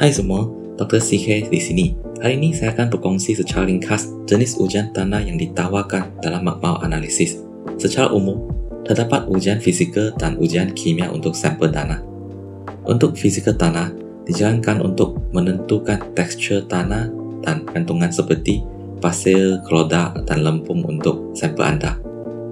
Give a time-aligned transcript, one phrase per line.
[0.00, 0.48] Hai semua,
[0.80, 0.96] Dr.
[0.96, 1.92] CK di sini.
[2.24, 7.44] Hari ini saya akan berkongsi secara ringkas jenis ujian tanah yang ditawarkan dalam makmal analisis.
[7.76, 8.48] Secara umum,
[8.88, 12.00] terdapat ujian fizikal dan ujian kimia untuk sampel tanah.
[12.88, 13.92] Untuk fizikal tanah,
[14.24, 17.12] dijalankan untuk menentukan tekstur tanah
[17.44, 18.64] dan gantungan seperti
[19.04, 22.00] pasir, kelodak, dan lempung untuk sampel Anda.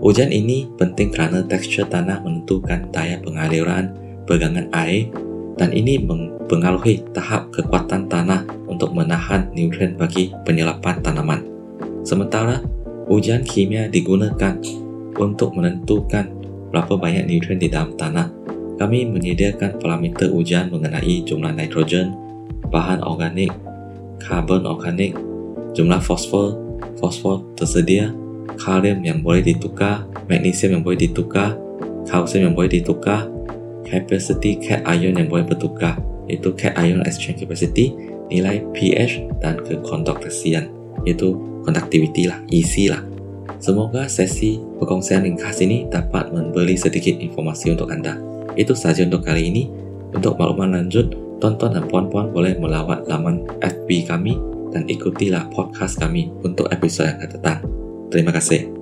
[0.05, 3.97] Ujian ini penting kerana tekstur tanah menentukan daya pengaliran
[4.29, 5.09] pegangan air
[5.59, 11.43] dan ini mempengaruhi tahap kekuatan tanah untuk menahan nutrien bagi penyerapan tanaman.
[12.07, 12.63] Sementara,
[13.11, 14.55] ujian kimia digunakan
[15.19, 16.31] untuk menentukan
[16.71, 18.31] berapa banyak nutrien di dalam tanah.
[18.79, 22.15] Kami menyediakan parameter ujian mengenai jumlah nitrogen,
[22.71, 23.51] bahan organik,
[24.23, 25.19] karbon organik,
[25.75, 26.55] jumlah fosfor,
[27.03, 28.15] fosfor tersedia,
[28.55, 31.59] kalium yang boleh ditukar, magnesium yang boleh ditukar,
[32.07, 33.27] kalsium yang boleh ditukar,
[33.89, 35.97] capacity cat ion yang boleh bertukar
[36.29, 37.97] iaitu cat ion exchange capacity
[38.29, 40.69] nilai pH dan kekonduktasian
[41.09, 43.03] iaitu conductivity lah EC lah.
[43.59, 48.15] Semoga sesi perkongsian ringkas ini dapat memberi sedikit informasi untuk anda.
[48.55, 49.65] Itu saja untuk kali ini.
[50.09, 54.41] Untuk makluman lanjut tonton dan puan-puan boleh melawat laman FB kami
[54.73, 57.61] dan ikutilah podcast kami untuk episod yang akan datang.
[58.09, 58.78] Terima kasih